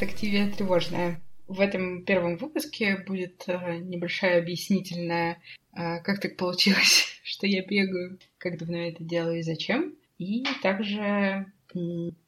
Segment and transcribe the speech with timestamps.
[0.00, 1.20] «Активия тревожная».
[1.48, 5.40] В этом первом выпуске будет э, небольшая объяснительная,
[5.74, 9.94] э, как так получилось, что я бегаю, как давно я это делаю и зачем.
[10.18, 11.46] И также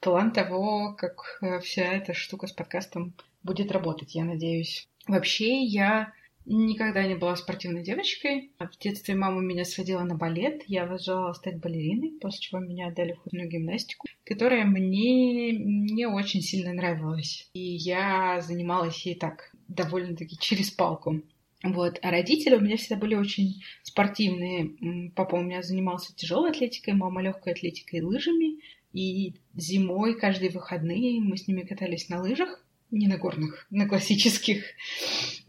[0.01, 4.89] план того, как э, вся эта штука с подкастом будет работать, я надеюсь.
[5.07, 6.13] Вообще, я
[6.45, 8.53] Никогда не была спортивной девочкой.
[8.59, 10.63] В детстве мама меня сводила на балет.
[10.67, 16.43] Я желала стать балериной, после чего меня отдали в худную гимнастику, которая мне не очень
[16.43, 17.49] сильно нравилась.
[17.55, 21.23] И я занималась ей так, довольно-таки через палку.
[21.63, 21.99] Вот.
[22.03, 25.11] А родители у меня всегда были очень спортивные.
[25.15, 28.61] Папа у меня занимался тяжелой атлетикой, мама легкой атлетикой и лыжами.
[28.93, 32.62] И зимой каждые выходные мы с ними катались на лыжах
[32.93, 34.65] не на горных, на классических.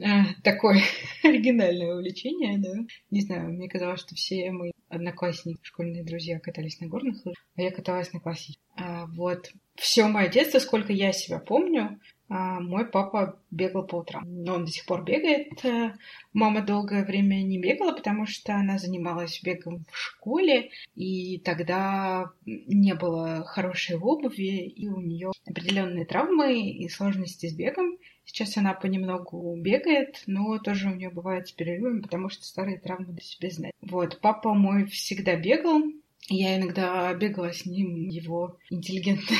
[0.04, 0.82] А, такое
[1.24, 2.74] оригинальное увлечение, да.
[3.12, 7.62] Не знаю, мне казалось, что все мои одноклассники, школьные друзья катались на горных лыжах, а
[7.62, 8.64] я каталась на классических.
[8.76, 9.52] А, вот.
[9.76, 12.00] Все мое детство, сколько я себя помню,
[12.34, 14.24] мой папа бегал по утрам.
[14.26, 15.64] Но он до сих пор бегает.
[15.64, 15.94] Э,
[16.34, 22.96] мама долгое время не бегала, потому что она занималась бегом в школе, и тогда не
[22.96, 27.98] было хорошей обуви, и у нее определенные травмы и сложности с бегом.
[28.26, 33.14] Сейчас она понемногу бегает, но тоже у нее бывает с перерывами, потому что старые травмы
[33.14, 33.74] до себе знать.
[33.82, 35.84] Вот, папа мой всегда бегал.
[36.30, 39.38] Я иногда бегала с ним его интеллигентной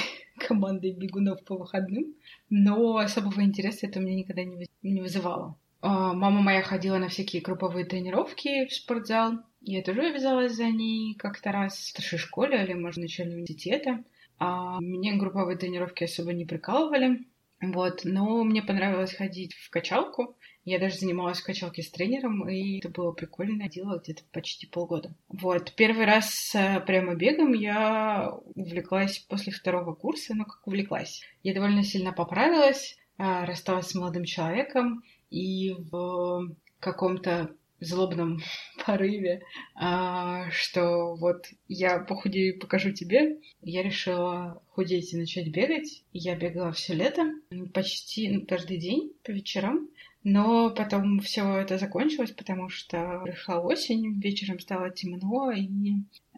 [0.48, 2.14] командой бегунов по выходным
[2.56, 5.58] но особого интереса это меня никогда не, вызывало.
[5.82, 9.40] А, мама моя ходила на всякие групповые тренировки в спортзал.
[9.62, 14.04] Я тоже вязалась за ней как-то раз в старшей школе или, может, в начальном университете.
[14.38, 17.26] А мне групповые тренировки особо не прикалывали.
[17.60, 20.38] Вот, но мне понравилось ходить в качалку.
[20.66, 23.68] Я даже занималась в качалке с тренером, и это было прикольно.
[23.68, 25.14] Делала где-то почти полгода.
[25.28, 25.74] Вот.
[25.76, 31.22] Первый раз э, прямо бегом я увлеклась после второго курса, ну как увлеклась.
[31.44, 38.40] Я довольно сильно поправилась, э, рассталась с молодым человеком, и в каком-то злобном
[38.86, 39.44] порыве,
[39.76, 43.40] а, что вот я похудею и покажу тебе.
[43.62, 46.04] Я решила худеть и начать бегать.
[46.14, 47.34] Я бегала все лето,
[47.74, 49.90] почти ну, каждый день по вечерам.
[50.24, 55.68] Но потом все это закончилось, потому что пришла осень, вечером стало темно, и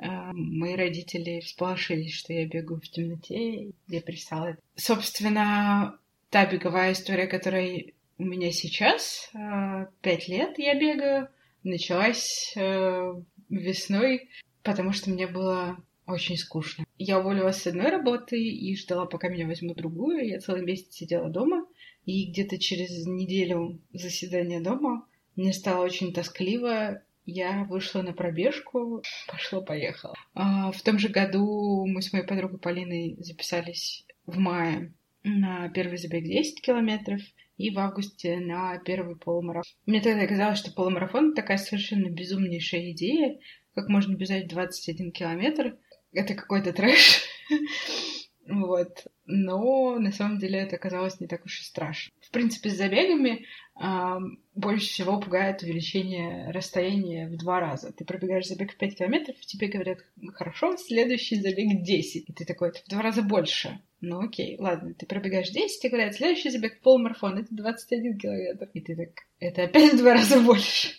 [0.01, 4.57] э, мои родители всполошились, что я бегаю в темноте, и я перестала.
[4.75, 6.00] Собственно,
[6.31, 7.85] та беговая история, которая
[8.18, 11.29] у меня сейчас, э, лет я бегаю,
[11.63, 13.13] началась э,
[13.50, 14.29] весной,
[14.63, 16.85] потому что мне было очень скучно.
[16.97, 20.28] Я уволилась с одной работы и ждала, пока меня возьмут другую.
[20.28, 21.66] Я целый месяц сидела дома.
[22.06, 27.02] И где-то через неделю заседания дома мне стало очень тоскливо.
[27.26, 30.14] Я вышла на пробежку, пошла-поехала.
[30.36, 35.98] А, в том же году мы с моей подругой Полиной записались в мае на первый
[35.98, 37.22] забег 10 километров
[37.58, 39.72] и в августе на первый полумарафон.
[39.88, 43.40] Мне тогда казалось, что полумарафон— такая совершенно безумнейшая идея,
[43.74, 45.78] как можно бежать 21 километр.
[46.14, 47.24] Это какой-то трэш.
[48.48, 49.08] Вот.
[49.26, 52.14] Но на самом деле это оказалось не так уж и страшно.
[52.22, 53.46] В принципе, с забегами
[53.82, 54.20] э,
[54.54, 57.92] больше всего пугает увеличение расстояния в два раза.
[57.92, 60.00] Ты пробегаешь забег в 5 километров, тебе говорят,
[60.34, 62.30] хорошо, следующий забег 10.
[62.30, 63.80] И ты такой, это в два раза больше.
[64.02, 68.70] Ну окей, ладно, ты пробегаешь 10, и говорят, следующий забег полумарафон, это 21 километр.
[68.74, 70.90] И ты так, это опять в два раза больше.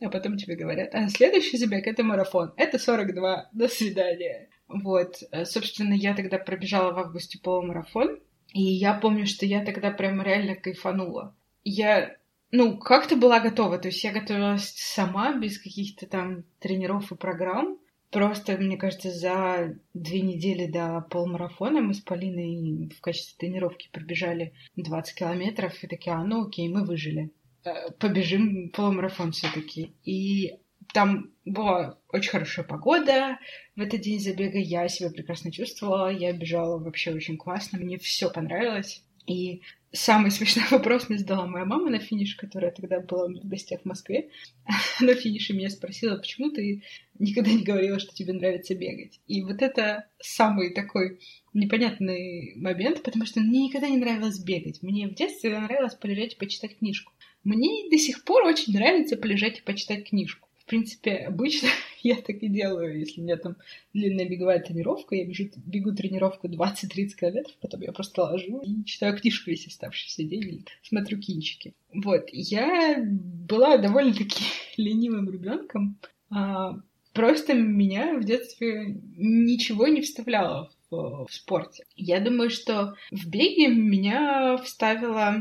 [0.00, 4.48] А потом тебе говорят, а следующий забег это марафон, это 42, до свидания.
[4.72, 8.18] Вот, э, собственно, я тогда пробежала в августе полумарафон,
[8.52, 11.34] и я помню, что я тогда прям реально кайфанула.
[11.64, 12.16] Я,
[12.50, 17.78] ну, как-то была готова, то есть я готовилась сама, без каких-то там тренеров и программ.
[18.10, 24.52] Просто, мне кажется, за две недели до полумарафона мы с Полиной в качестве тренировки пробежали
[24.76, 27.30] 20 километров и такие, а, ну окей, мы выжили.
[27.64, 30.58] Э, побежим полумарафон все таки И
[30.92, 33.38] там была очень хорошая погода.
[33.76, 36.10] В этот день забега я себя прекрасно чувствовала.
[36.12, 37.78] Я бежала вообще очень классно.
[37.78, 39.02] Мне все понравилось.
[39.26, 39.62] И
[39.92, 43.84] самый смешной вопрос мне задала моя мама на финише, которая тогда была в гостях в
[43.84, 44.30] Москве.
[45.00, 46.82] на финише меня спросила, почему ты
[47.18, 49.20] никогда не говорила, что тебе нравится бегать.
[49.26, 51.20] И вот это самый такой
[51.54, 54.82] непонятный момент, потому что мне никогда не нравилось бегать.
[54.82, 57.12] Мне в детстве нравилось полежать и почитать книжку.
[57.44, 60.48] Мне до сих пор очень нравится полежать и почитать книжку.
[60.72, 61.68] Принципе, обычно
[62.02, 62.98] я так и делаю.
[62.98, 63.56] Если у меня там
[63.92, 69.14] длинная беговая тренировка, я бежу, бегу тренировку 20-30 километров, потом я просто ложу и читаю
[69.18, 71.74] книжку весь оставшийся день или смотрю кинчики.
[71.92, 72.30] Вот.
[72.32, 74.42] Я была довольно-таки
[74.78, 75.98] ленивым ребенком.
[76.30, 76.80] А,
[77.12, 81.84] просто меня в детстве ничего не вставляло в, в спорте.
[81.96, 85.36] Я думаю, что в беге меня вставила,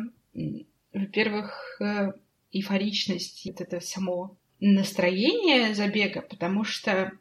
[0.92, 2.12] во-первых, э,
[2.52, 7.12] эйфоричность, вот это само настроение забега, потому что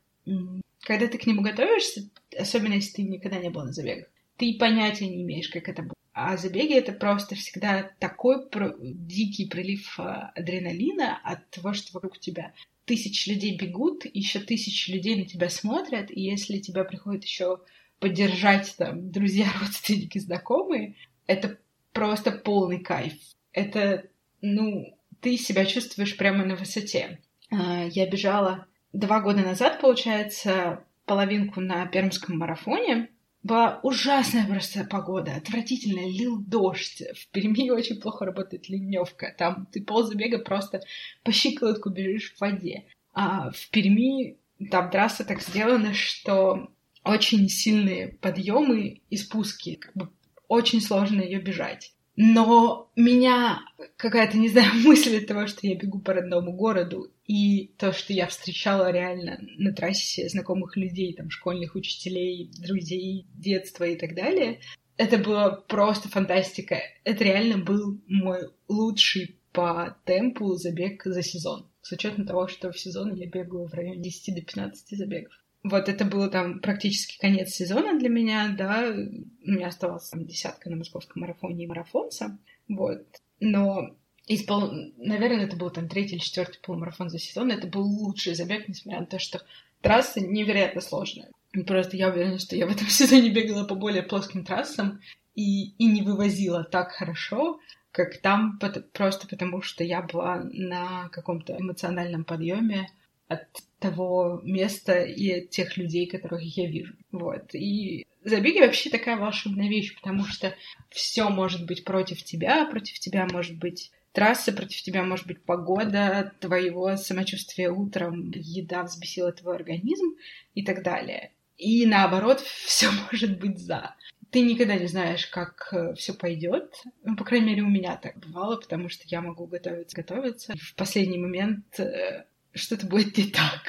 [0.83, 2.09] когда ты к нему готовишься,
[2.39, 4.07] особенно если ты никогда не был на забегах,
[4.37, 5.95] ты понятия не имеешь, как это будет.
[6.13, 12.19] А забеги это просто всегда такой про- дикий прилив а, адреналина от того, что вокруг
[12.19, 12.53] тебя
[12.85, 17.61] тысячи людей бегут, еще тысячи людей на тебя смотрят, и если тебя приходит еще
[18.01, 20.97] поддержать там друзья, родственники, знакомые,
[21.27, 21.59] это
[21.93, 23.15] просто полный кайф.
[23.53, 24.05] Это,
[24.41, 27.21] ну, ты себя чувствуешь прямо на высоте.
[27.51, 33.11] А, я бежала два года назад, получается, половинку на Пермском марафоне.
[33.43, 37.03] Была ужасная просто погода, отвратительная, лил дождь.
[37.15, 39.35] В Перми очень плохо работает ливневка.
[39.37, 40.83] Там ты ползабега просто
[41.25, 42.85] по щиколотку бежишь в воде.
[43.15, 44.37] А в Перми
[44.71, 46.69] там трасса так сделана, что
[47.03, 49.77] очень сильные подъемы и спуски.
[49.77, 50.11] Как бы
[50.47, 51.95] очень сложно ее бежать.
[52.17, 53.63] Но меня
[53.97, 58.13] какая-то, не знаю, мысль от того, что я бегу по родному городу, и то, что
[58.13, 64.59] я встречала реально на трассе знакомых людей, там, школьных учителей, друзей, детства и так далее,
[64.97, 66.79] это было просто фантастика.
[67.05, 71.71] Это реально был мой лучший по темпу забег за сезон.
[71.83, 75.33] С учетом того, что в сезон я бегаю в районе 10 до 15 забегов.
[75.63, 80.69] Вот это было там практически конец сезона для меня, да, у меня оставалась там десятка
[80.69, 83.07] на московском марафоне и марафонца, вот.
[83.39, 83.95] Но
[84.27, 84.71] из пол...
[84.97, 89.01] наверное, это был там третий или четвертый полумарафон за сезон, это был лучший забег, несмотря
[89.01, 89.41] на то, что
[89.81, 91.31] трасса невероятно сложная.
[91.67, 95.01] Просто я уверена, что я в этом сезоне бегала по более плоским трассам
[95.35, 97.61] и, и не вывозила так хорошо,
[97.93, 98.59] как там,
[98.93, 102.89] просто потому что я была на каком-то эмоциональном подъеме
[103.27, 103.47] от
[103.79, 106.95] того места и от тех людей, которых я вижу.
[107.13, 107.55] Вот.
[107.55, 110.55] И забеги вообще такая волшебная вещь, потому что
[110.91, 116.33] все может быть против тебя, против тебя может быть трасса, против тебя может быть погода,
[116.41, 120.17] твоего самочувствия утром, еда взбесила твой организм
[120.55, 121.33] и так далее.
[121.57, 123.95] И наоборот, все может быть за.
[124.31, 126.73] Ты никогда не знаешь, как э, все пойдет.
[127.03, 130.55] Ну, по крайней мере, у меня так бывало, потому что я могу готовиться, готовиться.
[130.57, 133.63] В последний момент э, что-то будет не так.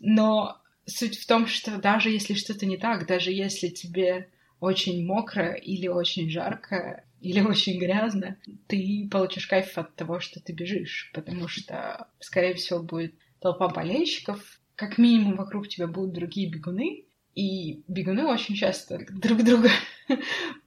[0.00, 4.28] Но суть в том, что даже если что-то не так, даже если тебе
[4.60, 8.36] очень мокро или очень жарко, или очень грязно,
[8.66, 14.60] ты получишь кайф от того, что ты бежишь, потому что, скорее всего, будет толпа болельщиков,
[14.74, 17.04] как минимум вокруг тебя будут другие бегуны,
[17.34, 19.70] и бегуны очень часто друг друга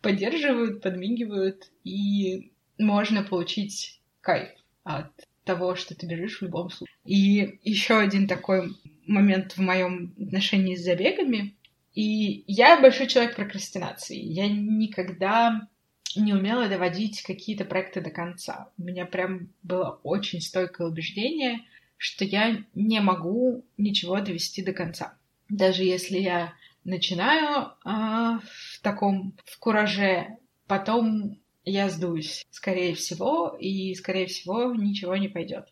[0.01, 4.49] поддерживают, подмигивают, и можно получить кайф
[4.83, 5.11] от
[5.43, 6.95] того, что ты бежишь в любом случае.
[7.05, 8.71] И еще один такой
[9.05, 11.55] момент в моем отношении с забегами.
[11.93, 14.17] И я большой человек прокрастинации.
[14.17, 15.69] Я никогда
[16.15, 18.71] не умела доводить какие-то проекты до конца.
[18.77, 21.61] У меня прям было очень стойкое убеждение,
[21.97, 25.17] что я не могу ничего довести до конца.
[25.49, 26.53] Даже если я
[26.83, 35.17] начинаю э, в таком в кураже, потом я сдуюсь, скорее всего, и, скорее всего, ничего
[35.17, 35.67] не пойдет.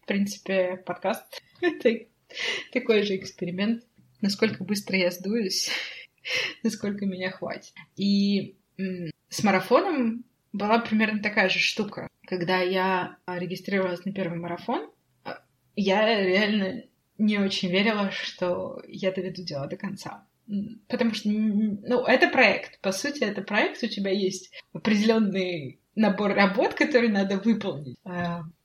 [0.00, 2.06] В принципе, подкаст— это
[2.72, 3.84] такой же эксперимент.
[4.20, 5.70] Насколько быстро я сдуюсь,
[6.62, 7.74] насколько меня хватит.
[7.96, 8.56] И
[9.34, 12.08] с марафоном была примерно такая же штука.
[12.26, 14.90] Когда я регистрировалась на первый марафон,
[15.74, 16.84] я реально
[17.18, 20.26] не очень верила, что я доведу дело до конца.
[20.88, 22.80] Потому что, ну, это проект.
[22.80, 23.82] По сути, это проект.
[23.82, 28.10] У тебя есть определенный набор работ, которые надо выполнить э,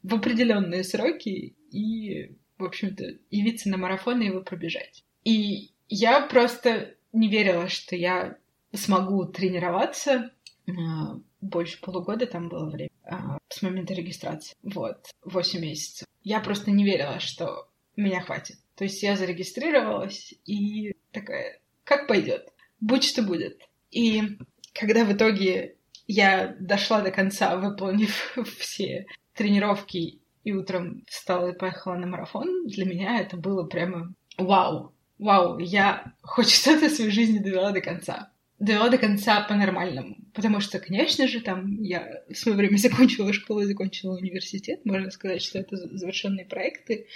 [0.03, 5.03] в определенные сроки и, в общем-то, явиться на марафон и его пробежать.
[5.23, 8.37] И я просто не верила, что я
[8.73, 10.31] смогу тренироваться.
[10.69, 13.15] Э, больше полугода там было время э,
[13.49, 14.55] с момента регистрации.
[14.63, 16.07] Вот, 8 месяцев.
[16.23, 18.57] Я просто не верила, что меня хватит.
[18.75, 23.61] То есть я зарегистрировалась и такая, как пойдет, будь что будет.
[23.91, 24.37] И
[24.73, 25.75] когда в итоге
[26.07, 32.85] я дошла до конца, выполнив все тренировки и утром встала и поехала на марафон, для
[32.85, 34.93] меня это было прямо вау.
[35.17, 38.31] Вау, я хоть что-то в своей жизни довела до конца.
[38.59, 40.15] Довела до конца по-нормальному.
[40.39, 44.85] Потому что, конечно же, там я в свое время закончила школу закончила университет.
[44.85, 47.07] Можно сказать, что это завершенные проекты.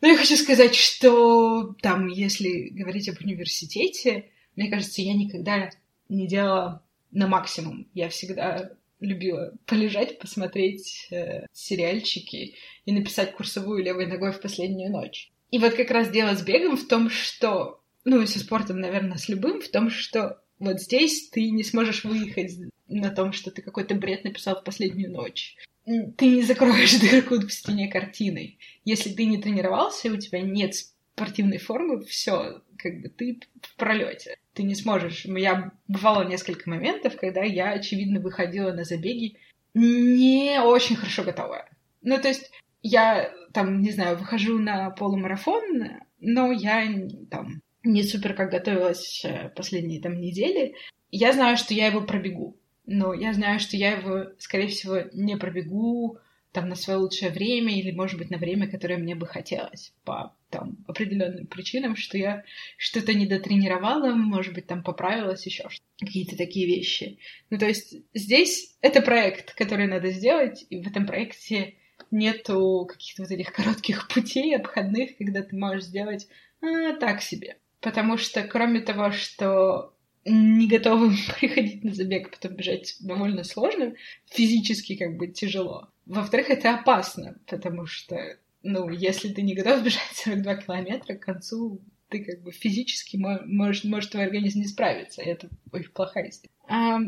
[0.00, 5.70] Но я хочу сказать, что там, если говорить об университете, мне кажется, я никогда
[6.08, 7.86] не делала на максимум.
[7.94, 15.30] Я всегда любила полежать, посмотреть э, сериальчики и написать курсовую левой ногой в последнюю ночь.
[15.52, 19.18] И вот как раз дело с бегом в том, что, ну и со спортом, наверное,
[19.18, 22.52] с любым, в том, что Вот здесь ты не сможешь выехать
[22.86, 25.56] на том, что ты какой-то бред написал в последнюю ночь.
[25.84, 28.58] Ты не закроешь дырку в стене картиной.
[28.84, 33.74] Если ты не тренировался, и у тебя нет спортивной формы, все, как бы ты в
[33.74, 34.38] пролете.
[34.54, 35.24] Ты не сможешь.
[35.24, 39.38] Я бывало несколько моментов, когда я, очевидно, выходила на забеги
[39.74, 41.68] не очень хорошо готовая.
[42.02, 42.50] Ну, то есть
[42.82, 46.86] я там, не знаю, выхожу на полумарафон, но я
[47.30, 50.74] там не супер как готовилась э, последние там недели.
[51.10, 55.36] Я знаю, что я его пробегу, но я знаю, что я его, скорее всего, не
[55.36, 56.18] пробегу
[56.52, 60.36] там на свое лучшее время или, может быть, на время, которое мне бы хотелось по
[60.50, 62.44] там определенным причинам, что я
[62.76, 67.18] что-то недотренировала, может быть, там поправилась еще какие-то такие вещи.
[67.48, 71.76] Ну, то есть здесь это проект, который надо сделать, и в этом проекте
[72.10, 76.28] нету каких-то вот этих коротких путей обходных, когда ты можешь сделать
[76.60, 77.56] а, так себе.
[77.82, 79.92] Потому что кроме того, что
[80.24, 83.94] не готовым приходить на забег, потом бежать довольно сложно,
[84.30, 85.88] физически как бы тяжело.
[86.06, 91.82] Во-вторых, это опасно, потому что, ну, если ты не готов бежать 42 километра, к концу
[92.08, 96.52] ты как бы физически может, может твой организм не справиться, это очень плохая история.
[96.68, 97.00] А,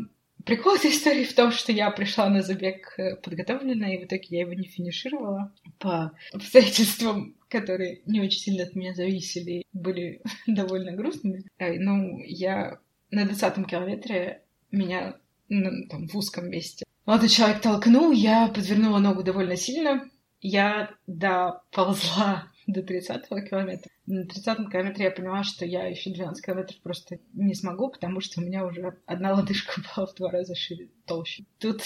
[0.45, 4.25] прикол этой истории в том, что я пришла на забег э, подготовленная, и в итоге
[4.31, 10.91] я его не финишировала по обстоятельствам, которые не очень сильно от меня зависели, были довольно
[10.91, 11.45] грустными.
[11.57, 12.79] Э, ну, я
[13.11, 15.17] на 20 километре меня
[15.49, 20.09] ну, там, в узком месте молодой человек толкнул, я подвернула ногу довольно сильно.
[20.41, 23.91] Я доползла до 30-го километра.
[24.05, 28.41] На 30-м километре я поняла, что я еще 12 километров просто не смогу, потому что
[28.41, 31.45] у меня уже одна лодыжка была в два раза шире, толще.
[31.59, 31.81] Тут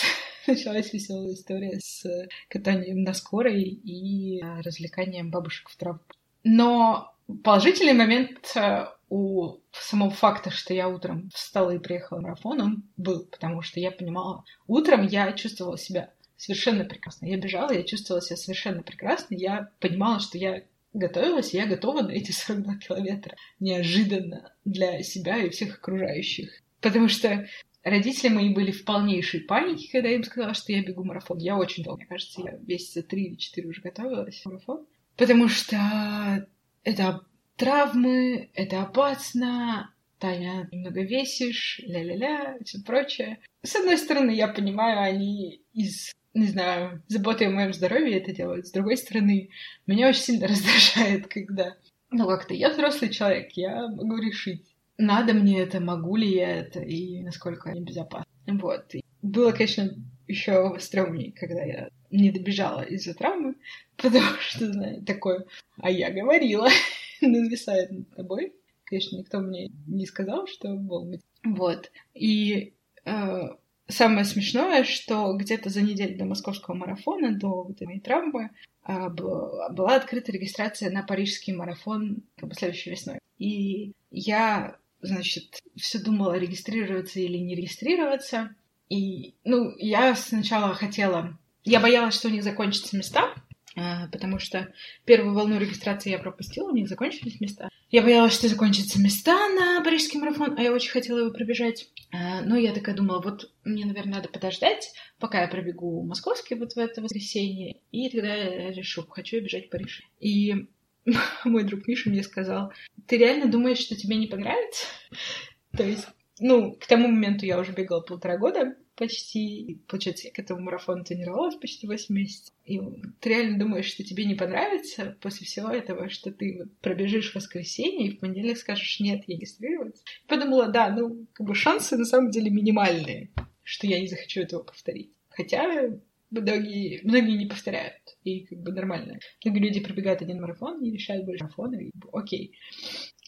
[0.50, 2.06] началась веселая история с
[2.50, 6.00] катанием на скорой и развлеканием бабушек в траву.
[6.44, 7.14] Но
[7.44, 12.84] положительный момент э, у самого факта, что я утром встала и приехала на марафон, он
[12.98, 17.26] был, потому что я понимала, утром я чувствовала себя совершенно прекрасно.
[17.26, 19.36] Я бежала, я чувствовала себя совершенно прекрасно.
[19.36, 20.64] Я понимала, что я
[20.94, 23.36] готовилась, я готова на эти 42 километра.
[23.60, 26.64] Неожиданно для себя и всех окружающих.
[26.80, 27.48] Потому что
[27.90, 31.38] родители мои были в полнейшей панике, когда я им сказала, что я бегу марафон.
[31.40, 34.86] Я очень долго, мне кажется, я месяца три или четыре уже готовилась к марафон.
[35.16, 36.48] Потому что
[36.84, 37.22] это
[37.56, 43.40] травмы, это опасно, Таня, немного весишь, ля-ля-ля, и все прочее.
[43.64, 48.68] С одной стороны, я понимаю, они из, не знаю, заботы о моем здоровье это делают.
[48.68, 49.50] С другой стороны,
[49.88, 51.78] меня очень сильно раздражает, когда,
[52.12, 54.69] ну как-то, я взрослый человек, я могу решить,
[55.00, 58.30] надо мне это, могу ли я это, и насколько они безопасны.
[58.46, 58.94] Вот.
[58.94, 59.90] И было, конечно,
[60.28, 63.56] еще стрёмнее, когда я не добежала из-за травмы,
[63.98, 65.46] потому что, знаете, такое,
[65.82, 66.70] а я говорила.
[67.22, 68.54] нависает над тобой.
[68.86, 71.14] Конечно, никто мне не сказал, что был
[71.44, 71.92] Вот.
[72.14, 72.74] И
[73.06, 73.42] э,
[73.88, 78.50] самое смешное, что где-то за неделю до московского марафона, до вот этой травмы,
[78.88, 83.20] э, была открыта регистрация на парижский марафон как бы, следующей весной.
[83.38, 88.56] И я, значит, все думала, регистрироваться или не регистрироваться.
[88.90, 91.38] И, ну, я сначала хотела...
[91.64, 93.34] Я боялась, что у них закончатся места,
[93.76, 94.74] а, потому что
[95.06, 97.70] первую волну регистрации я пропустила, у них закончились места.
[97.92, 101.90] Я боялась, что закончатся места на парижский марафон, а я очень хотела его пробежать.
[102.12, 106.74] А, но я такая думала, вот мне, наверное, надо подождать, пока я пробегу московский вот
[106.74, 110.04] в это воскресенье, и тогда я решу, хочу я бежать в Париж.
[110.20, 110.68] И
[111.46, 112.72] мой друг Миша мне сказал,
[113.08, 114.86] ты реально думаешь, что тебе не понравится?
[115.78, 116.08] То есть,
[116.40, 121.06] ну, к тому моменту я уже бегала полтора года, почти, получается, я к этому марафону
[121.06, 122.54] тренировалась почти 8 месяцев.
[122.66, 122.80] И
[123.22, 127.36] ты реально думаешь, что тебе не понравится после всего этого, что ты вот пробежишь в
[127.36, 130.04] воскресенье и в понедельник скажешь «нет, я регистрироваться».
[130.28, 133.32] Подумала, да, ну, как бы шансы на самом деле минимальные,
[133.64, 135.14] что я не захочу этого повторить.
[135.30, 135.98] Хотя
[136.32, 139.20] многие, многие не повторяют, и как бы нормально.
[139.44, 142.58] Многие люди пробегают один марафон и решают больше марафона, и окей.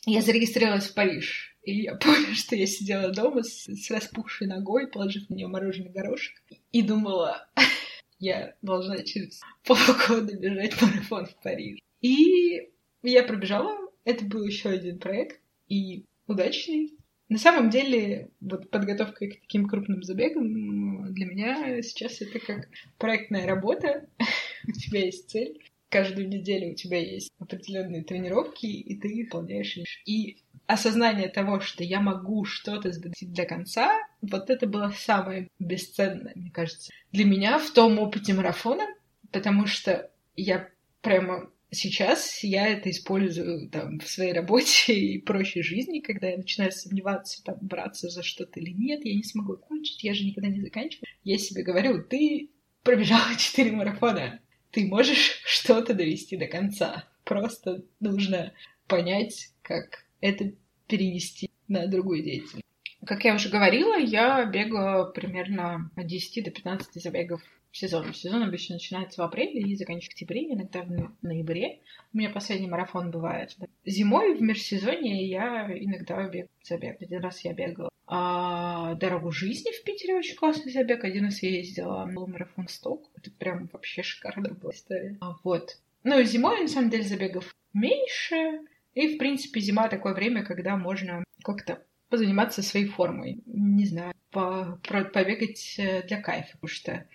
[0.06, 4.88] Я зарегистрировалась в Париж и я помню, что я сидела дома с, с распухшей ногой,
[4.88, 6.36] положив на нее мороженый горошек,
[6.72, 7.48] и думала,
[8.20, 11.80] я должна через полгода бежать марафон в Париж.
[12.02, 12.70] И
[13.04, 13.78] я пробежала.
[14.04, 16.98] Это был еще один проект, и удачный.
[17.30, 23.46] На самом деле, вот подготовка к таким крупным забегам для меня сейчас это как проектная
[23.46, 24.08] работа.
[24.68, 29.78] У тебя есть цель, каждую неделю у тебя есть определенные тренировки, и ты их выполняешь.
[30.06, 36.32] И осознание того, что я могу что-то сбыть до конца, вот это было самое бесценное,
[36.36, 38.88] мне кажется, для меня в том опыте марафона,
[39.32, 40.70] потому что я
[41.02, 46.72] прямо сейчас я это использую там в своей работе и прочей жизни, когда я начинаю
[46.72, 50.62] сомневаться, там, браться за что-то или нет, я не смогу кончить, я же никогда не
[50.62, 51.08] заканчиваю.
[51.24, 52.50] Я себе говорю, ты
[52.84, 54.40] пробежала четыре марафона,
[54.72, 57.08] ты можешь что-то довести до конца.
[57.24, 58.54] Просто нужно
[58.88, 60.52] понять, как это
[60.88, 62.66] перенести на другую деятельность.
[63.06, 68.14] Как я уже говорила, я бегаю примерно от 10 до 15 забегов в сезон.
[68.14, 71.80] Сезон обычно начинается в апреле и заканчивается в октябре, иногда в ноябре.
[72.14, 73.56] У меня последний марафон бывает.
[73.86, 77.02] Зимой в межсезонье я иногда бегаю забег.
[77.02, 81.04] Один раз я бегала а, «Дорогу жизни» в Питере очень классный забег.
[81.06, 83.10] Один раз я ездила на марафон «Сток».
[83.16, 85.18] Это прям вообще шикарная была история.
[85.22, 85.78] А, вот.
[86.04, 88.60] Ну, зимой, на самом деле, забегов меньше.
[88.94, 93.42] И, в принципе, зима такое время, когда можно как-то позаниматься своей формой.
[93.46, 97.06] Не знаю, по, про, побегать э, для кайфа, потому что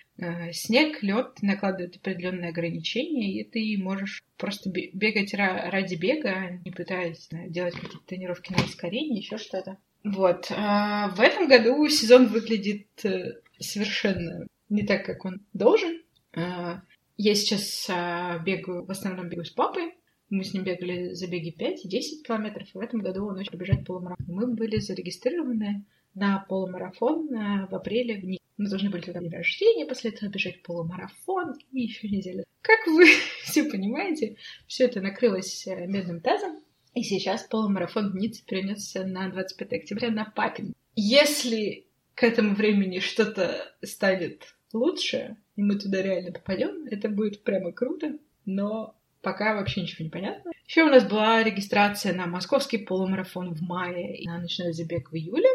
[0.53, 7.75] снег, лед накладывает определенные ограничения, и ты можешь просто бегать ради бега, не пытаясь делать
[7.75, 9.79] какие-то тренировки на ускорение, еще что-то.
[10.05, 10.47] Вот.
[10.51, 16.01] А в этом году сезон выглядит э, совершенно не так, как он должен.
[16.35, 16.83] А,
[17.17, 19.95] я сейчас а, бегаю, в основном бегаю с папой.
[20.31, 23.57] Мы с ним бегали забеги 5 и 10 километров, и в этом году он начал
[23.57, 24.27] бежать полумарафон.
[24.29, 27.29] Мы были зарегистрированы на полумарафон
[27.69, 28.41] в апреле в Ник.
[28.57, 32.45] Мы должны были туда день рождения, после этого бежать полумарафон и еще неделю.
[32.63, 33.07] Как вы
[33.45, 34.37] все понимаете,
[34.67, 36.63] все это накрылось э, медным тазом.
[36.95, 40.73] И сейчас полумарафон в Ницце перенесся на 25 октября на Папин.
[40.95, 47.73] Если к этому времени что-то станет лучше, и мы туда реально попадем, это будет прямо
[47.73, 50.53] круто, но пока вообще ничего не понятно.
[50.67, 55.15] Еще у нас была регистрация на московский полумарафон в мае и на ночной забег в
[55.15, 55.49] июле.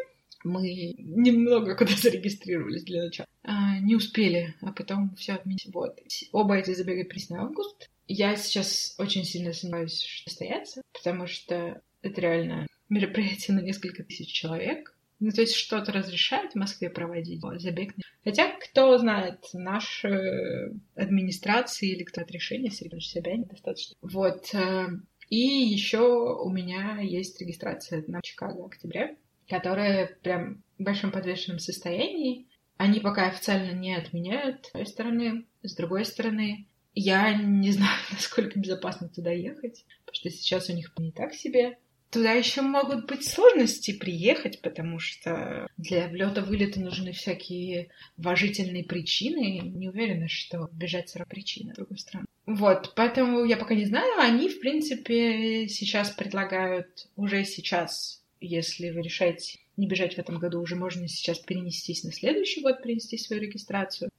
[0.43, 3.27] Мы немного куда зарегистрировались для начала.
[3.43, 5.67] А, не успели, а потом все отменить.
[5.73, 5.99] Вот.
[6.31, 7.89] Оба эти забега приз август.
[8.07, 14.31] Я сейчас очень сильно сомневаюсь, что состоятся, потому что это реально мероприятие на несколько тысяч
[14.31, 14.95] человек.
[15.19, 17.93] Ну, то есть что-то разрешают в Москве проводить забег.
[18.23, 23.95] Хотя, кто знает, наши администрации или кто-то решение среди себя недостаточно.
[24.01, 24.53] Вот.
[24.55, 24.87] Э,
[25.29, 29.15] и еще у меня есть регистрация на Чикаго в октябре,
[29.47, 32.47] которая прям в большом подвешенном состоянии.
[32.77, 35.45] Они пока официально не отменяют с одной стороны.
[35.61, 40.91] С другой стороны, я не знаю, насколько безопасно туда ехать, потому что сейчас у них
[40.97, 41.77] не так себе.
[42.09, 49.59] Туда еще могут быть сложности приехать, потому что для влета вылета нужны всякие уважительные причины.
[49.59, 52.27] Не уверена, что бежать сразу причина, с другой стороны.
[52.45, 54.19] Вот, поэтому я пока не знаю.
[54.19, 60.59] Они, в принципе, сейчас предлагают уже сейчас, если вы решаете не бежать в этом году,
[60.59, 64.09] уже можно сейчас перенестись на следующий год, принести свою регистрацию.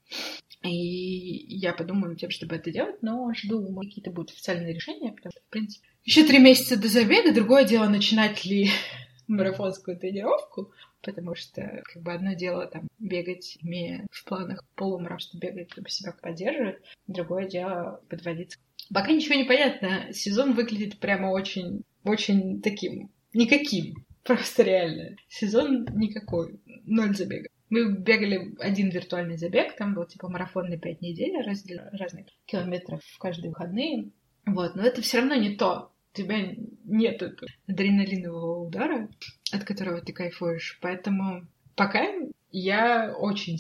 [0.62, 5.40] И я подумаю тем, чтобы это делать, но жду, какие-то будут официальные решения, потому что,
[5.40, 7.34] в принципе, еще три месяца до забега.
[7.34, 8.70] Другое дело, начинать ли
[9.26, 15.38] марафонскую тренировку, потому что как бы одно дело там бегать, имея в планах полумарафон, что
[15.38, 18.58] бегать, чтобы себя поддерживать, другое дело подводиться.
[18.92, 20.12] Пока ничего не понятно.
[20.12, 24.04] Сезон выглядит прямо очень, очень таким никаким.
[24.24, 25.16] Просто реально.
[25.28, 26.60] Сезон никакой.
[26.84, 27.48] Ноль забега.
[27.70, 33.00] Мы бегали один виртуальный забег, там был типа марафон на пять недель, раздел, разных километров
[33.02, 34.10] в каждые выходные.
[34.44, 35.90] Вот, но это все равно не то.
[36.12, 36.54] У тебя
[36.84, 37.22] нет
[37.66, 39.08] адреналинового удара,
[39.52, 40.78] от которого ты кайфуешь.
[40.82, 42.06] Поэтому пока
[42.50, 43.58] я очень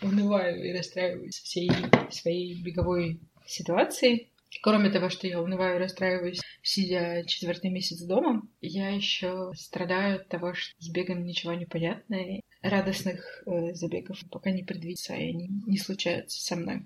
[0.00, 1.72] унываю и расстраиваюсь всей
[2.10, 4.30] своей беговой ситуацией.
[4.62, 10.28] Кроме того, что я унываю и расстраиваюсь, сидя четвертый месяц дома, я еще страдаю от
[10.28, 15.30] того, что с бегом ничего не понятно, и радостных э, забегов пока не предвидится, и
[15.30, 16.84] они не случаются со мной.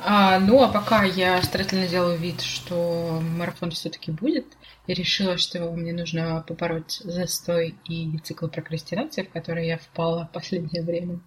[0.00, 4.46] А, ну, а пока я старательно делаю вид, что марафон все-таки будет,
[4.86, 10.32] и решила, что мне нужно побороть застой и цикл прокрастинации, в который я впала в
[10.32, 11.20] последнее время.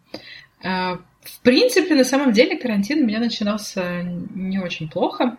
[0.63, 5.37] А, в принципе, на самом деле карантин у меня начинался не очень плохо.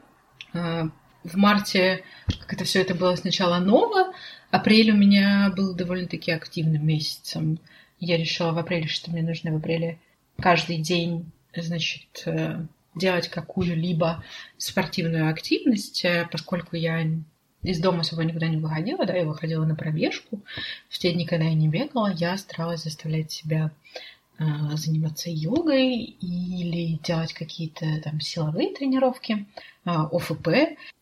[0.52, 0.88] А,
[1.24, 2.04] в марте
[2.40, 4.12] как это все это было сначала ново,
[4.50, 7.58] апрель у меня был довольно-таки активным месяцем.
[7.98, 9.98] Я решила в апреле, что мне нужно в апреле
[10.38, 12.60] каждый день, значит, э,
[12.94, 14.24] делать какую-либо
[14.58, 17.06] спортивную активность, э, поскольку я
[17.62, 20.40] из дома особо никуда не выходила, да, я выходила на пробежку.
[20.88, 23.70] В те дни, когда я не бегала, я старалась заставлять себя
[24.38, 29.46] заниматься йогой или делать какие-то там силовые тренировки,
[29.84, 30.48] а, ОФП.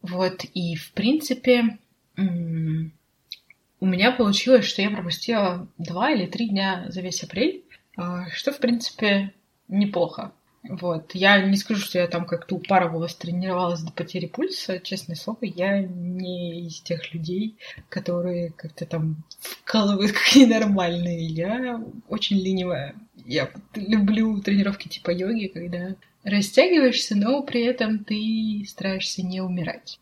[0.02, 1.78] Вот, и в принципе
[2.16, 7.64] у меня получилось, что я пропустила два или три дня за весь апрель,
[7.96, 9.32] а, что в принципе
[9.68, 10.32] неплохо.
[10.62, 11.14] Вот.
[11.14, 14.78] Я не скажу, что я там как-то упарывалась, тренировалась до потери пульса.
[14.78, 17.56] Честное слово, я не из тех людей,
[17.88, 21.26] которые как-то там вкалывают как ненормальные.
[21.26, 22.94] Я очень ленивая.
[23.24, 25.94] Я люблю тренировки типа йоги, когда
[26.24, 29.98] растягиваешься, но при этом ты стараешься не умирать.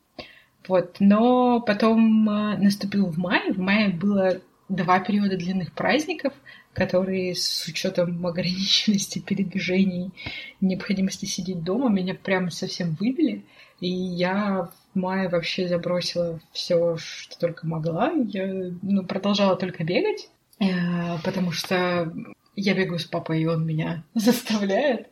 [0.67, 0.97] Вот.
[0.99, 3.53] Но потом а, наступил в мае.
[3.53, 6.33] В мае было два периода длинных праздников—
[6.79, 10.13] которые с учетом ограниченности передвижений,
[10.61, 13.45] необходимости сидеть дома, меня прямо совсем выбили.
[13.81, 18.13] И я в мае вообще забросила все, что только могла.
[18.13, 22.13] Я ну, продолжала только бегать, э, потому что
[22.57, 25.09] я бегаю с папой, и он меня заставляет.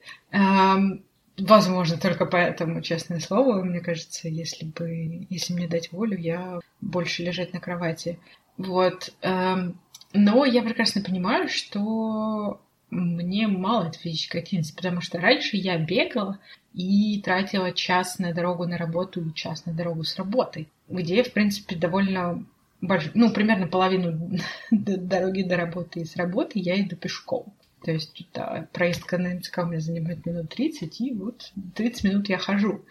[1.38, 7.22] Возможно, только поэтому, честное слово, мне кажется, если бы, если мне дать волю, я больше
[7.22, 8.18] лежать на кровати.
[8.56, 9.12] Вот.
[9.22, 16.38] Но я прекрасно понимаю, что мне мало этой физической активности, потому что раньше я бегала
[16.72, 21.32] и тратила час на дорогу на работу и час на дорогу с работы, где, в
[21.32, 22.44] принципе, довольно
[22.80, 23.10] больш...
[23.14, 24.38] ну, примерно половину
[24.70, 27.52] дороги до работы и с работы я иду пешком.
[27.86, 32.28] То есть да, проездка на МЦК у меня занимает минут 30, и вот 30 минут
[32.28, 32.84] я хожу.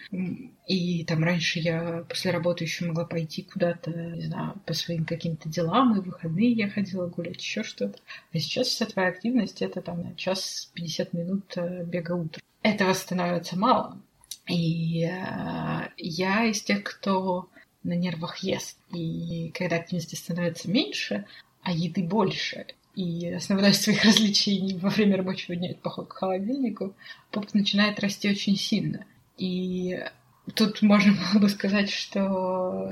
[0.67, 5.49] И там раньше я после работы еще могла пойти куда-то, не знаю, по своим каким-то
[5.49, 7.99] делам, и в выходные я ходила гулять, еще что-то.
[8.31, 12.41] А сейчас вся твоя активность это там час 50 минут э, бега утром.
[12.61, 14.01] Этого становится мало.
[14.47, 17.49] И э, я из тех, кто
[17.83, 18.79] на нервах ест.
[18.93, 21.25] И когда активности становится меньше,
[21.63, 26.13] а еды больше, и основная из своих развлечений во время рабочего дня это поход к
[26.13, 26.95] холодильнику,
[27.31, 29.05] поп начинает расти очень сильно.
[29.37, 29.99] И
[30.53, 32.91] тут можно было бы сказать, что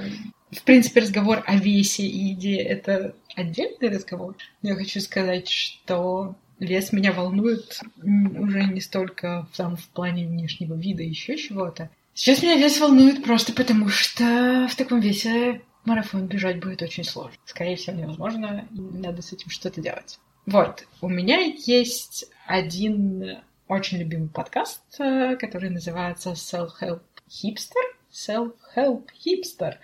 [0.51, 4.35] в принципе разговор о весе и еде это отдельный разговор.
[4.61, 10.75] Но я хочу сказать, что вес меня волнует уже не столько там, в плане внешнего
[10.75, 11.89] вида, еще чего-то.
[12.13, 17.37] Сейчас меня вес волнует просто потому, что в таком весе марафон бежать будет очень сложно.
[17.45, 20.19] Скорее всего, невозможно, надо с этим что-то делать.
[20.45, 27.83] Вот, у меня есть один очень любимый подкаст, э, который называется Self-Help Hipster.
[28.11, 29.75] Self-Help Hipster.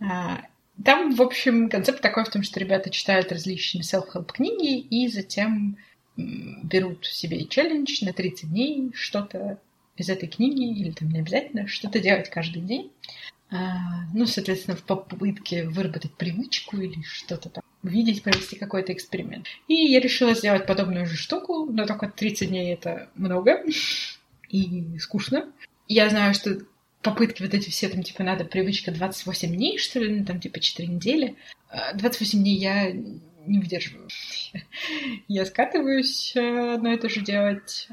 [0.00, 0.42] А,
[0.84, 5.76] там, в общем, концепт такой в том, что ребята читают различные self-help книги и затем
[6.16, 9.60] берут себе челлендж на 30 дней, что-то
[9.96, 12.92] из этой книги, или там не обязательно, что-то делать каждый день.
[13.50, 19.46] А, ну, соответственно, в попытке выработать привычку или что-то там, увидеть, провести какой-то эксперимент.
[19.68, 23.64] И я решила сделать подобную же штуку, но только 30 дней это много
[24.50, 25.50] и скучно.
[25.86, 26.58] Я знаю, что
[27.00, 30.60] попытки вот эти все, там, типа, надо привычка 28 дней, что ли, ну, там, типа,
[30.60, 31.36] 4 недели.
[31.94, 34.08] 28 а, дней я не выдерживаю.
[35.28, 37.88] я скатываюсь э, одно и то же делать.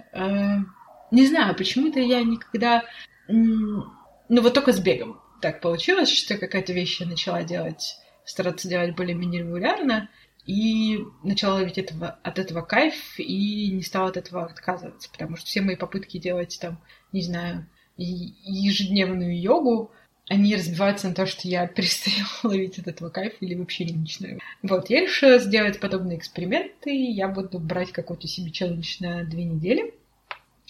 [1.11, 2.83] Не знаю, почему-то я никогда...
[3.29, 8.95] Ну, вот только с бегом так получилось, что какая-то вещь я начала делать, стараться делать
[8.95, 10.09] более-менее регулярно,
[10.47, 15.45] и начала ловить этого, от этого кайф, и не стала от этого отказываться, потому что
[15.45, 16.79] все мои попытки делать там,
[17.11, 19.91] не знаю, ежедневную йогу,
[20.29, 24.39] они разбиваются на то, что я перестаю ловить от этого кайф или вообще не начинаю.
[24.63, 26.89] Вот, я решила сделать подобные эксперименты.
[26.89, 29.93] Я буду брать какой-то себе челлендж на две недели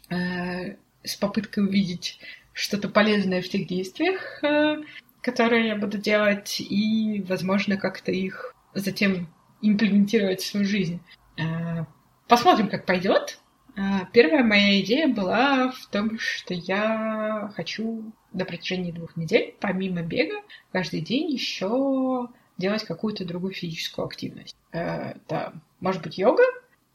[0.10, 2.20] э, с попыткой увидеть
[2.56, 4.82] что-то полезное в тех действиях, э,
[5.22, 9.28] которые я буду делать, и, возможно, как-то их затем
[9.62, 11.02] имплементировать в свою жизнь.
[11.38, 11.84] Э,
[12.28, 13.40] посмотрим, как пойдет.
[13.76, 20.02] Э, первая моя идея была в том, что я хочу на протяжении двух недель, помимо
[20.02, 20.42] бега,
[20.72, 24.56] каждый день еще делать какую-то другую физическую активность.
[24.72, 26.44] Это может быть йога,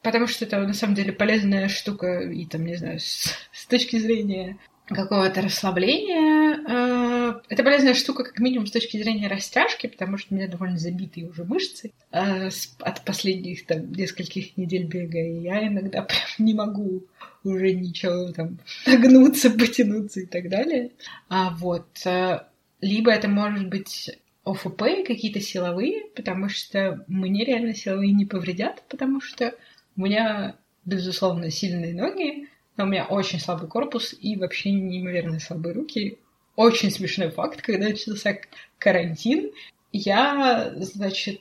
[0.03, 3.96] потому что это на самом деле полезная штука, и там, не знаю, с, с точки
[3.96, 4.59] зрения
[4.94, 6.61] какого-то расслабления.
[6.68, 10.76] Э, это полезная штука, как минимум, с точки зрения растяжки, потому что у меня довольно
[10.76, 12.48] забитые уже мышцы э,
[12.81, 17.05] от последних там нескольких недель бега, и я иногда прям не могу
[17.44, 20.90] уже ничего там нагнуться, потянуться и так далее.
[21.29, 21.87] А вот.
[22.05, 22.40] Э,
[22.81, 24.11] либо это может быть
[24.44, 29.55] ОФП, какие-то силовые, потому что мне реально силовые не повредят, потому что
[29.96, 32.48] у меня, безусловно, сильные ноги,
[32.85, 36.19] у меня очень слабый корпус и вообще неимоверно слабые руки.
[36.57, 38.38] Очень смешной факт, когда начался
[38.79, 39.51] карантин,
[39.93, 41.40] я, значит,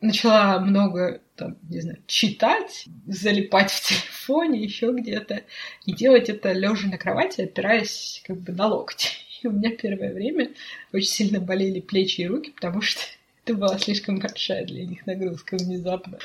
[0.00, 5.42] начала много, там, не знаю, читать, залипать в телефоне, еще где-то,
[5.84, 9.08] и делать это лежа на кровати, опираясь как бы на локти.
[9.42, 10.52] И у меня первое время
[10.92, 13.02] очень сильно болели плечи и руки, потому что
[13.44, 16.18] это была слишком большая для них нагрузка внезапно.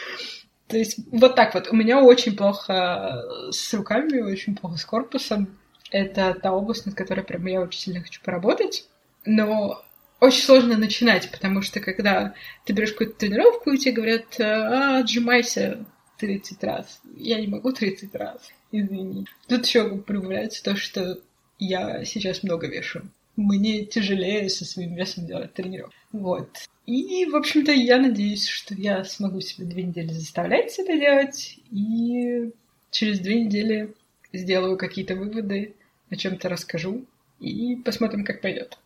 [0.71, 1.69] То есть вот так вот.
[1.69, 5.57] У меня очень плохо с руками, очень плохо с корпусом.
[5.91, 8.87] Это та область, над которой прям я очень сильно хочу поработать.
[9.25, 9.83] Но
[10.21, 12.33] очень сложно начинать, потому что когда
[12.65, 15.85] ты берешь какую-то тренировку, и тебе говорят, а, отжимайся
[16.19, 17.01] 30 раз.
[17.17, 19.25] Я не могу 30 раз, извини.
[19.47, 21.19] Тут еще прибавляется то, что
[21.57, 23.01] я сейчас много вешу.
[23.35, 25.95] Мне тяжелее со своим весом делать тренировку.
[26.11, 26.49] Вот.
[26.91, 32.51] И, в общем-то, я надеюсь, что я смогу себе две недели заставлять это делать, и
[32.89, 33.93] через две недели
[34.33, 35.73] сделаю какие-то выводы,
[36.09, 37.05] о чем-то расскажу,
[37.39, 38.77] и посмотрим, как пойдет.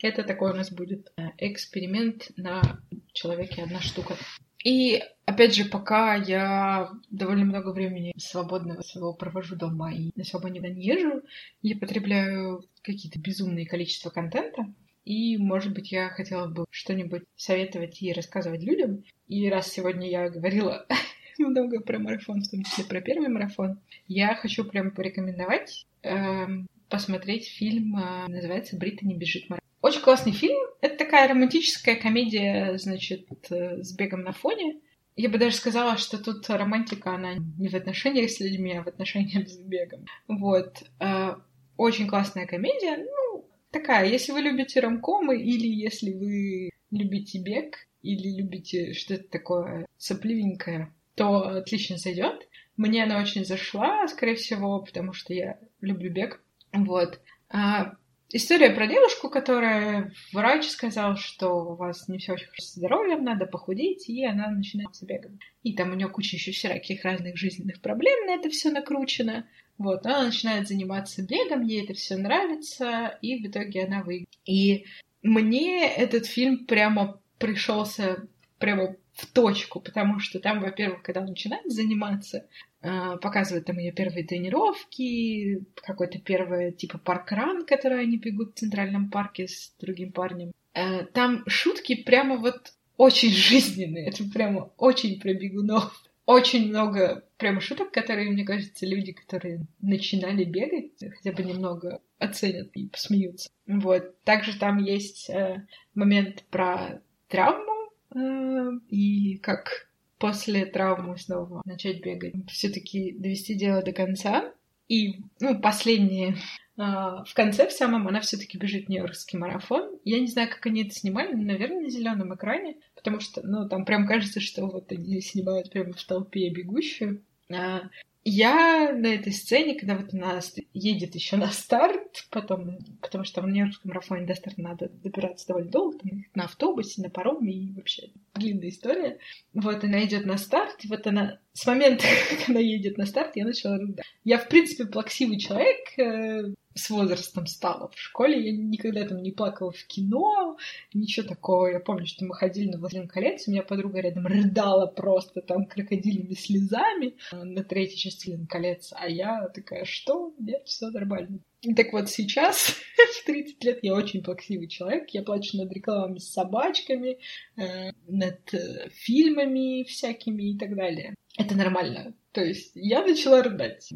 [0.00, 2.80] Это такой у нас будет э, эксперимент на
[3.12, 4.16] человеке одна штука.
[4.64, 10.58] И опять же, пока я довольно много времени свободного своего провожу дома и на свободе
[10.58, 11.20] не езжу,
[11.60, 14.72] я потребляю какие-то безумные количества контента.
[15.04, 19.04] И, может быть, я хотела бы что-нибудь советовать и рассказывать людям.
[19.28, 20.86] И раз сегодня я говорила
[21.38, 27.48] много про марафон, в том числе про первый марафон, я хочу прям порекомендовать эм, посмотреть
[27.48, 29.62] фильм, э, называется «Бриттани бежит марафон».
[29.80, 30.58] Очень классный фильм.
[30.80, 34.78] Это такая романтическая комедия, значит, э, с бегом на фоне.
[35.16, 38.86] Я бы даже сказала, что тут романтика, она не в отношениях с людьми, а в
[38.86, 40.06] отношениях с бегом.
[40.28, 40.84] Вот.
[41.00, 41.34] Э,
[41.76, 42.98] очень классная комедия.
[42.98, 43.31] Ну,
[43.72, 50.94] такая, если вы любите ромкомы или если вы любите бег или любите что-то такое сопливенькое,
[51.14, 52.48] то отлично зайдет.
[52.76, 56.42] Мне она очень зашла, скорее всего, потому что я люблю бег.
[56.72, 57.20] Вот.
[57.48, 57.96] А,
[58.34, 63.24] История про девушку, которая врач сказал, что у вас не все очень хорошо с здоровьем,
[63.24, 65.32] надо похудеть, и она начинает бегать.
[65.62, 69.46] И там у нее куча еще всяких разных жизненных проблем на это все накручено.
[69.82, 74.28] Вот, она начинает заниматься бегом, ей это все нравится, и в итоге она выиграет.
[74.46, 74.86] И
[75.22, 78.26] мне этот фильм прямо пришелся
[78.58, 82.46] прямо в точку, потому что там, во-первых, когда он начинает заниматься,
[82.80, 89.10] а, показывают там ее первые тренировки, какой-то первый типа паркран, который они бегут в Центральном
[89.10, 90.52] парке с другим парнем.
[90.74, 96.02] Э, там шутки прямо вот очень жизненные, это прямо очень про бегунов.
[96.24, 102.70] Очень много прямо шуток, которые, мне кажется, люди, которые начинали бегать, хотя бы немного оценят
[102.74, 103.50] и посмеются.
[103.66, 104.22] Вот.
[104.22, 112.34] Также там есть э, момент про травму э, и как после травмы снова начать бегать.
[112.48, 114.52] Все-таки довести дело до конца.
[114.86, 116.36] И, ну, последнее.
[116.76, 119.98] А, в конце, в самом, она все-таки бежит Нью-Йоркский марафон.
[120.04, 123.68] Я не знаю, как они это снимали, но, наверное, на зеленом экране, потому что, ну,
[123.68, 127.24] там прям кажется, что вот они снимают прямо в толпе бегущую.
[127.54, 127.90] А,
[128.24, 130.38] я на этой сцене, когда вот она
[130.72, 135.70] едет еще на старт, потом, потому что в Нью-Йоркском марафоне до старта надо добираться довольно
[135.70, 139.18] долго, там, на автобусе, на пароме и вообще длинная история.
[139.54, 143.34] Вот она идет на старт, и вот она с момента, как она едет на старт,
[143.34, 144.06] я начала рыдать.
[144.22, 147.88] Я, в принципе, плаксивый человек, э, с возрастом стала.
[147.88, 150.56] В школе я никогда там не плакала в кино,
[150.94, 151.68] ничего такого.
[151.68, 155.66] Я помню, что мы ходили на «Властелин колец», у меня подруга рядом рыдала просто там
[155.66, 160.34] крокодильными слезами на третьей части «Властелин колец», а я такая, что?
[160.38, 161.40] Нет, все нормально.
[161.76, 162.74] Так вот, сейчас,
[163.20, 165.10] в 30 лет, я очень плаксивый человек.
[165.10, 167.18] Я плачу над рекламами с собачками,
[167.56, 171.14] э, над э, фильмами всякими и так далее.
[171.38, 172.14] Это нормально.
[172.32, 173.92] То есть я начала рыдать.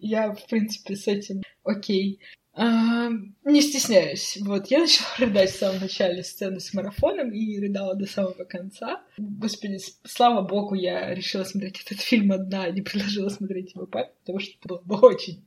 [0.00, 2.20] Я, в принципе, с этим окей.
[2.54, 3.08] А,
[3.44, 4.36] не стесняюсь.
[4.42, 9.02] Вот, я начала рыдать в самом начале сцены с марафоном и рыдала до самого конца.
[9.16, 14.12] Господи, слава богу, я решила смотреть этот фильм одна, а не предложила смотреть его папе,
[14.20, 15.44] потому что это было бы очень,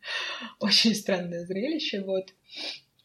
[0.59, 2.01] очень странное зрелище.
[2.01, 2.33] Вот.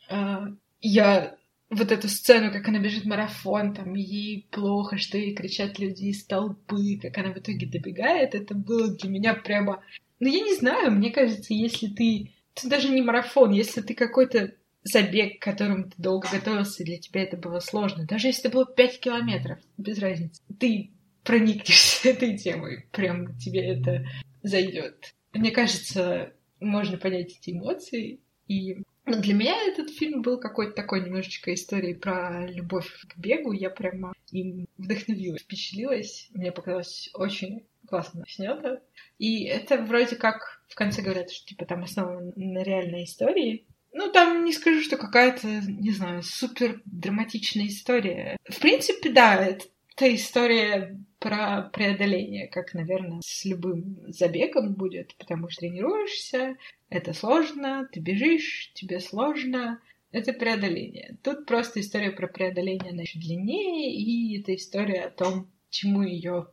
[0.08, 0.46] А,
[0.80, 1.36] я
[1.68, 6.24] вот эту сцену, как она бежит марафон, там ей плохо, что ей кричат люди из
[6.24, 9.82] толпы, как она в итоге добегает, это было для меня прямо...
[10.18, 12.32] Ну, я не знаю, мне кажется, если ты...
[12.54, 17.22] Это даже не марафон, если ты какой-то забег, к которому ты долго готовился, для тебя
[17.22, 18.06] это было сложно.
[18.06, 20.42] Даже если это было 5 километров, без разницы.
[20.58, 20.90] Ты
[21.24, 24.06] проникнешься этой темой, прям тебе это
[24.42, 25.14] зайдет.
[25.32, 31.04] Мне кажется, можно понять эти эмоции, и ну, для меня этот фильм был какой-то такой
[31.04, 33.52] немножечко историей про любовь к бегу.
[33.52, 36.28] Я прямо им вдохновилась, впечатлилась.
[36.32, 38.82] Мне показалось очень классно снято.
[39.18, 43.66] И это вроде как в конце говорят, что типа там основано на реальной истории.
[43.92, 48.36] Ну, там не скажу, что какая-то, не знаю, супер драматичная история.
[48.48, 55.60] В принципе, да, это история про преодоление, как, наверное, с любым забегом будет, потому что
[55.60, 56.56] тренируешься,
[56.88, 61.18] это сложно, ты бежишь, тебе сложно, это преодоление.
[61.22, 66.46] Тут просто история про преодоление, она еще длиннее, и это история о том, чему ее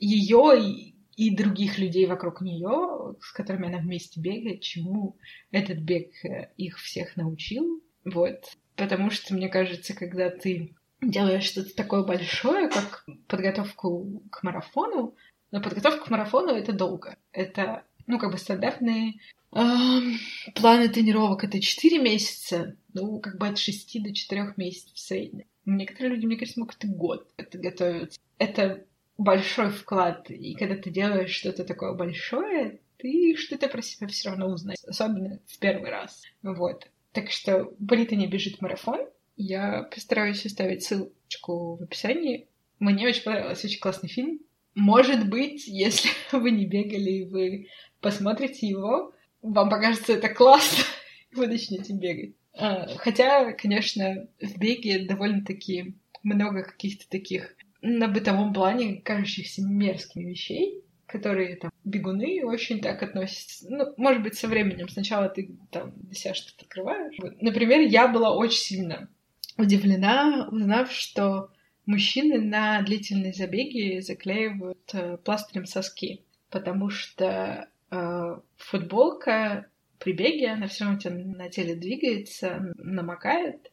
[0.00, 5.16] ее и, и других людей вокруг нее, с которыми она вместе бегает, чему
[5.50, 7.82] этот бег э, их всех научил.
[8.04, 8.56] Вот.
[8.76, 15.14] Потому что, мне кажется, когда ты делаешь что-то такое большое, как подготовку к марафону,
[15.50, 17.16] но подготовка к марафону— это долго.
[17.32, 19.14] Это, ну, как бы стандартные
[19.50, 25.46] Планы тренировок это 4 месяца, ну, как бы от 6 до 4 месяцев в среднем.
[25.66, 28.20] Некоторые люди, мне кажется, могут и год это готовиться.
[28.38, 28.84] Это
[29.20, 34.48] большой вклад, и когда ты делаешь что-то такое большое, ты что-то про себя все равно
[34.48, 36.22] узнаешь, особенно в первый раз.
[36.42, 36.88] Вот.
[37.12, 39.00] Так что Британи бежит марафон.
[39.36, 42.48] Я постараюсь оставить ссылочку в описании.
[42.78, 44.40] Мне очень понравился, очень классный фильм.
[44.74, 47.68] Может быть, если вы не бегали, вы
[48.00, 50.84] посмотрите его, вам покажется это классно,
[51.34, 52.34] вы начнете бегать.
[52.54, 60.84] А, хотя, конечно, в беге довольно-таки много каких-то таких на бытовом плане кажущихся мерзкими вещей,
[61.06, 63.66] которые там бегуны очень так относятся.
[63.68, 67.16] Ну, может быть, со временем сначала ты там для себя что-то открываешь.
[67.40, 69.08] Например, я была очень сильно
[69.56, 71.50] удивлена, узнав, что
[71.86, 79.66] мужчины на длительные забеги заклеивают э, пластырем соски, потому что э, футболка
[79.98, 83.70] при беге, она все равно у тебя на теле двигается, намокает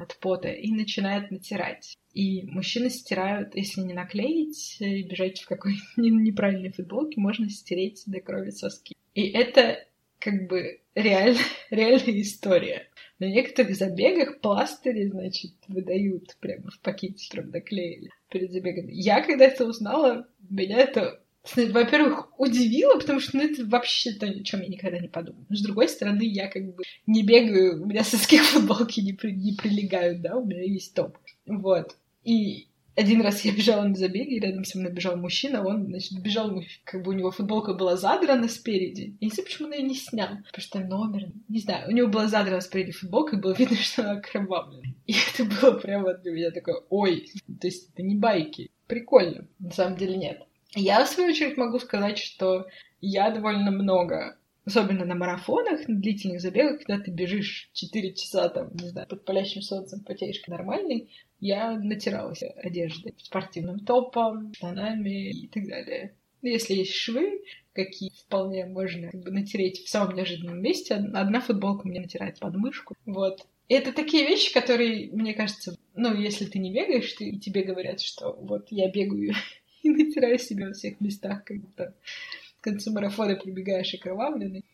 [0.00, 1.96] от пота и начинает натирать.
[2.12, 8.20] И мужчины стирают, если не наклеить и бежать в какой-то неправильной футболке, можно стереть до
[8.20, 8.96] крови соски.
[9.14, 9.84] И это
[10.18, 11.36] как бы реаль,
[11.70, 12.88] реальная история.
[13.18, 18.88] На некоторых забегах пластыри, значит, выдают прямо в пакете, чтобы наклеили перед забегом.
[18.88, 21.20] Я когда это узнала, меня это
[21.54, 25.44] во-первых, удивило, потому что ну, это вообще то, о чем я никогда не подумала.
[25.48, 29.32] Но с другой стороны, я как бы не бегаю, у меня соски футболки не, при,
[29.32, 31.16] не прилегают, да, у меня есть топ.
[31.46, 31.96] Вот.
[32.24, 36.20] И один раз я бежала на забеге, и рядом со мной бежал мужчина, он, значит,
[36.20, 39.16] бежал, как бы у него футболка была задрана спереди.
[39.20, 42.08] Я не знаю, почему он ее не снял, потому что номер, не знаю, у него
[42.08, 44.94] была задрана спереди футболка, и было видно, что она окровавлена.
[45.06, 47.28] И это было прямо для меня такое, ой,
[47.60, 48.70] то есть это не байки.
[48.88, 49.46] Прикольно.
[49.60, 50.47] На самом деле нет.
[50.74, 52.66] Я, в свою очередь, могу сказать, что
[53.00, 58.70] я довольно много, особенно на марафонах, на длительных забегах, когда ты бежишь 4 часа, там,
[58.74, 65.66] не знаю, под палящим солнцем, потеешь нормальный, я натиралась одеждой, спортивным топом, штанами и так
[65.66, 66.14] далее.
[66.42, 71.88] Если есть швы, какие вполне можно как бы, натереть в самом неожиданном месте, одна футболка
[71.88, 72.94] мне натирает подмышку.
[73.06, 73.46] Вот.
[73.68, 77.62] И это такие вещи, которые, мне кажется, ну, если ты не бегаешь, ты, и тебе
[77.62, 79.34] говорят, что вот я бегаю
[79.96, 81.94] и натираю себя во всех местах, как будто
[82.60, 84.64] к концу марафона прибегаешь окровавленный.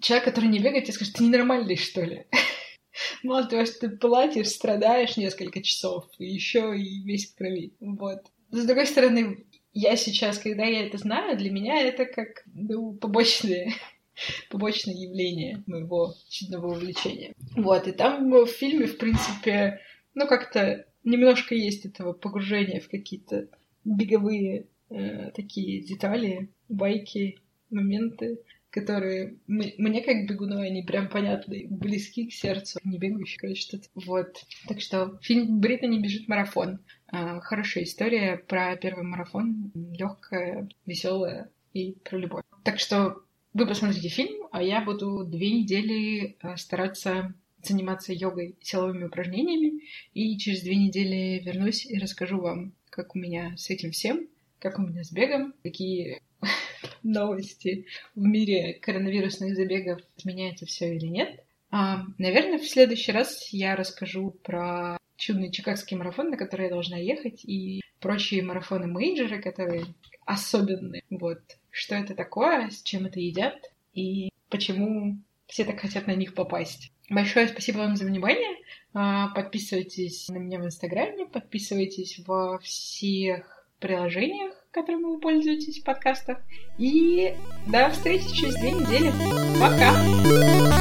[0.00, 2.26] Человек, который не бегает, тебе скажет, ты ненормальный, что ли?
[3.22, 7.72] Мало того, что ты платишь, страдаешь несколько часов, и еще и весь в крови.
[7.80, 8.20] Вот.
[8.50, 13.72] С другой стороны, я сейчас, когда я это знаю, для меня это как ну, побочное,
[14.50, 17.34] побочное явление моего чудного увлечения.
[17.56, 19.80] Вот, и там в фильме, в принципе,
[20.14, 23.48] ну, как-то немножко есть этого погружения в какие-то
[23.86, 27.38] беговые э, такие детали, байки,
[27.70, 33.88] моменты, которые мне как бегуну они прям понятны, близки к сердцу, не бегущие, короче, что-то.
[33.94, 34.44] Вот.
[34.68, 36.80] Так что фильм «Британи бежит марафон».
[37.12, 42.42] Э, хорошая история про первый марафон, легкая, веселая и про любовь.
[42.64, 43.22] Так что
[43.54, 49.82] вы посмотрите фильм, а я буду две недели э, стараться заниматься йогой, силовыми упражнениями,
[50.14, 54.26] и через две недели вернусь и расскажу вам, как у меня с этим всем,
[54.58, 56.22] как у меня с бегом, какие
[57.02, 61.44] новости в мире коронавирусных забегов, изменяется все или нет.
[61.70, 66.96] А, наверное, в следующий раз я расскажу про чудный чикагский марафон, на который я должна
[66.96, 69.84] ехать, и прочие марафоны-мейджеры, которые
[70.24, 71.02] особенные.
[71.10, 71.40] Вот.
[71.70, 73.56] Что это такое, с чем это едят,
[73.92, 76.92] и почему все так хотят на них попасть.
[77.10, 78.56] Большое спасибо вам за внимание.
[78.98, 86.38] А, подписывайтесь на меня в Инстаграме, подписывайтесь во всех приложениях, которыми вы пользуетесь в подкастах.
[86.78, 87.34] И
[87.66, 89.12] до встречи через две недели.
[89.60, 90.75] Пока!